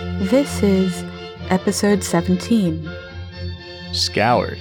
This 0.00 0.60
is 0.60 1.04
episode 1.50 2.02
17. 2.02 2.90
Scour. 3.92 4.56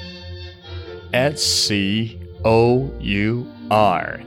S 1.11 1.41
C 1.41 2.19
O 2.45 2.91
U 2.99 3.51
R. 3.71 4.21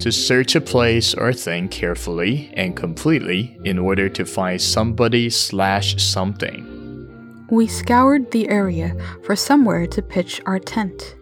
To 0.00 0.10
search 0.10 0.56
a 0.56 0.60
place 0.60 1.14
or 1.14 1.32
thing 1.32 1.68
carefully 1.68 2.52
and 2.54 2.76
completely 2.76 3.56
in 3.62 3.78
order 3.78 4.08
to 4.08 4.24
find 4.24 4.60
somebody 4.60 5.30
slash 5.30 6.02
something. 6.02 7.46
We 7.48 7.68
scoured 7.68 8.32
the 8.32 8.48
area 8.48 8.96
for 9.22 9.36
somewhere 9.36 9.86
to 9.86 10.02
pitch 10.02 10.40
our 10.46 10.58
tent. 10.58 11.14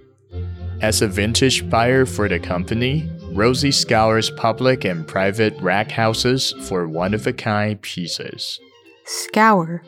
As 0.80 1.02
a 1.02 1.06
vintage 1.06 1.68
buyer 1.68 2.06
for 2.06 2.30
the 2.30 2.40
company, 2.40 3.10
Rosie 3.32 3.72
scours 3.72 4.30
public 4.30 4.86
and 4.86 5.06
private 5.06 5.54
rag 5.60 5.90
houses 5.90 6.54
for 6.62 6.88
one 6.88 7.12
of 7.12 7.26
a 7.26 7.34
kind 7.34 7.80
pieces. 7.82 8.58
Scour. 9.04 9.82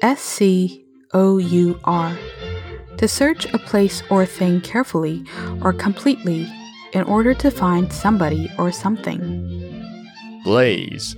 S 0.00 0.20
C 0.20 0.84
O 1.12 1.38
U 1.38 1.80
R. 1.84 2.16
To 2.98 3.08
search 3.08 3.46
a 3.52 3.58
place 3.58 4.02
or 4.10 4.26
thing 4.26 4.60
carefully 4.60 5.24
or 5.62 5.72
completely 5.72 6.46
in 6.92 7.02
order 7.02 7.34
to 7.34 7.50
find 7.50 7.92
somebody 7.92 8.50
or 8.58 8.70
something. 8.70 9.22
Blaze. 10.44 11.16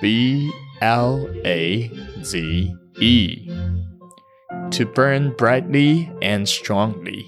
B 0.00 0.52
L 0.80 1.28
A 1.44 1.90
Z 2.22 2.74
E. 2.98 3.50
To 4.70 4.86
burn 4.86 5.34
brightly 5.36 6.10
and 6.22 6.48
strongly. 6.48 7.26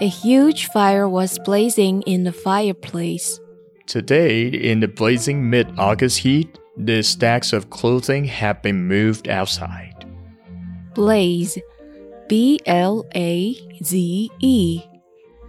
A 0.00 0.08
huge 0.08 0.66
fire 0.66 1.08
was 1.08 1.38
blazing 1.40 2.02
in 2.02 2.24
the 2.24 2.32
fireplace. 2.32 3.40
Today, 3.86 4.46
in 4.46 4.80
the 4.80 4.88
blazing 4.88 5.48
mid 5.50 5.66
August 5.78 6.18
heat, 6.18 6.57
the 6.78 7.02
stacks 7.02 7.52
of 7.52 7.70
clothing 7.70 8.24
have 8.24 8.62
been 8.62 8.86
moved 8.86 9.28
outside. 9.28 10.06
Blaze. 10.94 11.58
B 12.28 12.60
L 12.66 13.06
A 13.14 13.54
Z 13.82 14.30
E. 14.40 14.82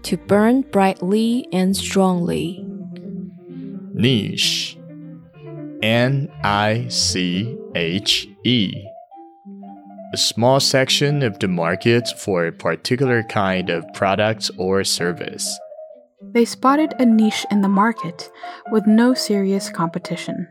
To 0.03 0.17
burn 0.17 0.61
brightly 0.61 1.47
and 1.51 1.75
strongly. 1.75 2.65
Niche. 3.93 4.77
N 5.83 6.31
I 6.43 6.87
C 6.89 7.57
H 7.75 8.27
E. 8.43 8.73
A 10.13 10.17
small 10.17 10.59
section 10.59 11.21
of 11.21 11.37
the 11.37 11.47
market 11.47 12.07
for 12.17 12.47
a 12.47 12.51
particular 12.51 13.21
kind 13.23 13.69
of 13.69 13.85
product 13.93 14.49
or 14.57 14.83
service. 14.83 15.59
They 16.21 16.45
spotted 16.45 16.93
a 16.97 17.05
niche 17.05 17.45
in 17.51 17.61
the 17.61 17.69
market 17.69 18.31
with 18.71 18.87
no 18.87 19.13
serious 19.13 19.69
competition. 19.69 20.47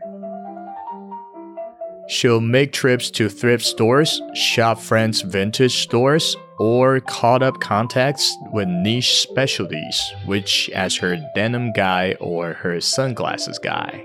She'll 2.09 2.41
make 2.41 2.71
trips 2.71 3.11
to 3.11 3.29
thrift 3.29 3.63
stores, 3.63 4.19
shop 4.33 4.79
friends' 4.79 5.21
vintage 5.21 5.75
stores, 5.75 6.35
or 6.57 6.99
call 7.01 7.43
up 7.43 7.59
contacts 7.59 8.35
with 8.51 8.67
niche 8.67 9.19
specialties, 9.19 10.01
which 10.25 10.71
as 10.71 10.95
her 10.97 11.17
denim 11.35 11.71
guy 11.71 12.15
or 12.19 12.53
her 12.53 12.81
sunglasses 12.81 13.59
guy. 13.59 14.03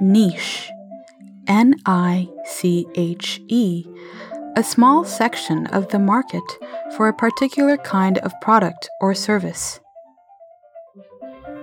Niche. 0.00 0.68
N 1.46 1.76
I 1.86 2.28
C 2.44 2.86
H 2.96 3.40
E. 3.46 3.86
A 4.56 4.64
small 4.64 5.04
section 5.04 5.68
of 5.68 5.88
the 5.90 6.00
market 6.00 6.42
for 6.96 7.06
a 7.06 7.14
particular 7.14 7.76
kind 7.76 8.18
of 8.18 8.32
product 8.40 8.90
or 9.00 9.14
service. 9.14 9.78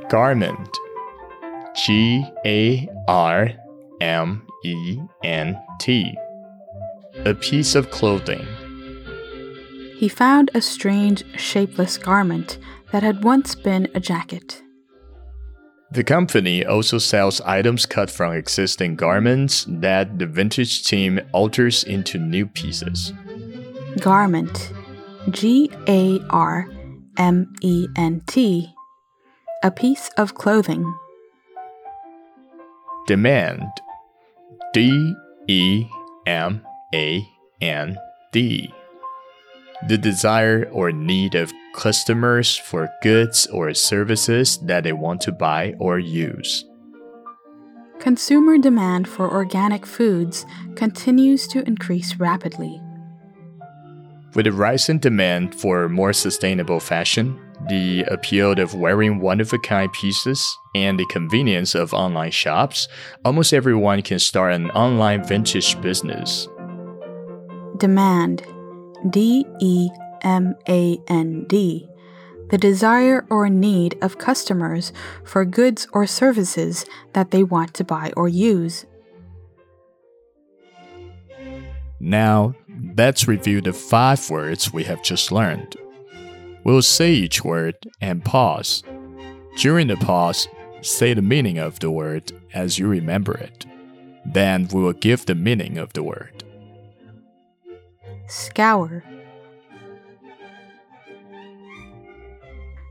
Garment. 0.09 0.69
G 1.75 2.25
A 2.45 2.87
R 3.09 3.51
M 3.99 4.48
E 4.63 4.99
N 5.23 5.59
T. 5.79 6.15
A 7.25 7.33
piece 7.33 7.75
of 7.75 7.91
clothing. 7.91 8.45
He 9.95 10.07
found 10.07 10.51
a 10.53 10.61
strange, 10.61 11.23
shapeless 11.37 11.97
garment 11.97 12.57
that 12.91 13.03
had 13.03 13.23
once 13.23 13.55
been 13.55 13.89
a 13.93 13.99
jacket. 13.99 14.61
The 15.91 16.03
company 16.03 16.63
also 16.65 16.99
sells 16.99 17.41
items 17.41 17.85
cut 17.85 18.11
from 18.11 18.33
existing 18.33 18.95
garments 18.95 19.65
that 19.67 20.19
the 20.19 20.27
vintage 20.27 20.83
team 20.83 21.19
alters 21.33 21.83
into 21.83 22.19
new 22.19 22.45
pieces. 22.45 23.11
Garment. 23.99 24.71
G 25.31 25.71
A 25.87 26.19
R 26.29 26.69
M 27.17 27.53
E 27.61 27.87
N 27.95 28.21
T. 28.27 28.73
A 29.63 29.71
piece 29.71 30.09
of 30.15 30.35
clothing. 30.35 30.93
Demand. 33.07 33.67
D 34.73 35.15
E 35.47 35.87
M 36.27 36.61
A 36.93 37.27
N 37.61 37.97
D. 38.31 38.73
The 39.87 39.97
desire 39.97 40.69
or 40.71 40.91
need 40.91 41.35
of 41.35 41.51
customers 41.73 42.55
for 42.55 42.89
goods 43.01 43.47
or 43.47 43.73
services 43.73 44.57
that 44.59 44.83
they 44.83 44.93
want 44.93 45.21
to 45.21 45.31
buy 45.31 45.73
or 45.79 45.97
use. 45.97 46.65
Consumer 47.99 48.57
demand 48.57 49.07
for 49.07 49.31
organic 49.31 49.85
foods 49.85 50.45
continues 50.75 51.47
to 51.47 51.65
increase 51.67 52.17
rapidly. 52.17 52.79
With 54.35 54.45
the 54.45 54.51
rise 54.51 54.87
in 54.89 54.99
demand 54.99 55.55
for 55.55 55.89
more 55.89 56.13
sustainable 56.13 56.79
fashion, 56.79 57.39
the 57.69 58.03
appeal 58.03 58.59
of 58.59 58.73
wearing 58.75 59.19
one 59.19 59.39
of 59.39 59.53
a 59.53 59.59
kind 59.59 59.91
pieces, 59.93 60.57
and 60.75 60.99
the 60.99 61.05
convenience 61.05 61.75
of 61.75 61.93
online 61.93 62.31
shops, 62.31 62.87
almost 63.23 63.53
everyone 63.53 64.01
can 64.01 64.19
start 64.19 64.53
an 64.53 64.69
online 64.71 65.23
vintage 65.23 65.79
business. 65.81 66.47
Demand. 67.77 68.45
D 69.09 69.45
E 69.61 69.89
M 70.21 70.55
A 70.67 70.97
N 71.07 71.45
D. 71.47 71.87
The 72.49 72.57
desire 72.57 73.25
or 73.29 73.47
need 73.47 73.97
of 74.01 74.17
customers 74.17 74.91
for 75.23 75.45
goods 75.45 75.87
or 75.93 76.05
services 76.05 76.85
that 77.13 77.31
they 77.31 77.43
want 77.43 77.73
to 77.75 77.83
buy 77.83 78.11
or 78.17 78.27
use. 78.27 78.85
Now, 81.99 82.55
let's 82.97 83.27
review 83.27 83.61
the 83.61 83.73
five 83.73 84.29
words 84.29 84.73
we 84.73 84.83
have 84.85 85.03
just 85.03 85.31
learned. 85.31 85.75
We'll 86.63 86.81
say 86.81 87.11
each 87.13 87.43
word 87.43 87.75
and 88.01 88.23
pause. 88.23 88.83
During 89.57 89.87
the 89.87 89.97
pause, 89.97 90.47
say 90.81 91.13
the 91.13 91.21
meaning 91.21 91.57
of 91.57 91.79
the 91.79 91.91
word 91.91 92.31
as 92.53 92.77
you 92.77 92.87
remember 92.87 93.33
it. 93.33 93.65
Then 94.25 94.67
we 94.71 94.81
will 94.81 94.93
give 94.93 95.25
the 95.25 95.35
meaning 95.35 95.77
of 95.77 95.93
the 95.93 96.03
word. 96.03 96.43
Scour. 98.27 99.03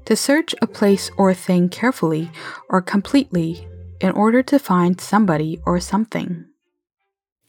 To 0.06 0.16
search 0.16 0.54
a 0.62 0.66
place 0.66 1.10
or 1.16 1.34
thing 1.34 1.68
carefully 1.68 2.30
or 2.68 2.80
completely 2.80 3.68
in 4.00 4.10
order 4.12 4.42
to 4.42 4.58
find 4.58 5.00
somebody 5.00 5.60
or 5.66 5.80
something. 5.80 6.46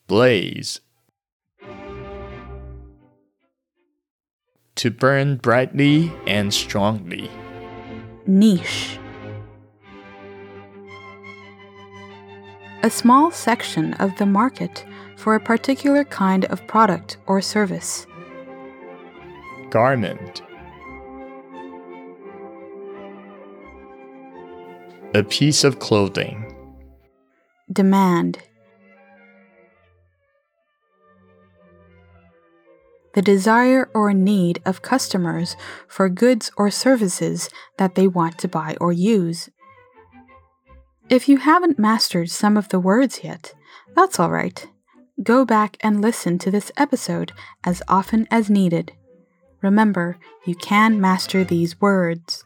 Blaze. 0.07 0.81
To 4.79 4.89
burn 4.89 5.35
brightly 5.35 6.09
and 6.25 6.53
strongly. 6.53 7.29
Niche. 8.25 8.97
A 12.83 12.89
small 12.89 13.29
section 13.29 13.93
of 13.95 14.15
the 14.15 14.25
market 14.25 14.85
for 15.17 15.35
a 15.35 15.39
particular 15.41 16.05
kind 16.05 16.45
of 16.45 16.65
product 16.65 17.17
or 17.27 17.41
service. 17.41 18.07
Garment. 19.69 20.43
A 25.13 25.23
piece 25.23 25.65
of 25.65 25.79
clothing. 25.79 26.55
Demand. 27.69 28.37
The 33.13 33.21
desire 33.21 33.89
or 33.93 34.13
need 34.13 34.61
of 34.65 34.81
customers 34.81 35.55
for 35.87 36.09
goods 36.09 36.51
or 36.57 36.69
services 36.69 37.49
that 37.77 37.95
they 37.95 38.07
want 38.07 38.37
to 38.39 38.47
buy 38.47 38.75
or 38.79 38.91
use. 38.91 39.49
If 41.09 41.27
you 41.27 41.37
haven't 41.37 41.79
mastered 41.79 42.29
some 42.29 42.55
of 42.55 42.69
the 42.69 42.79
words 42.79 43.23
yet, 43.23 43.55
that's 43.95 44.19
all 44.19 44.29
right. 44.29 44.67
Go 45.23 45.43
back 45.43 45.75
and 45.81 46.01
listen 46.01 46.37
to 46.39 46.51
this 46.51 46.71
episode 46.77 47.31
as 47.63 47.81
often 47.87 48.27
as 48.29 48.49
needed. 48.49 48.93
Remember, 49.61 50.17
you 50.45 50.55
can 50.55 51.01
master 51.01 51.43
these 51.43 51.81
words. 51.81 52.45